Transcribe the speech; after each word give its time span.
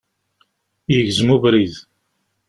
Yegzem 0.91 1.29
ubrid 1.35 1.73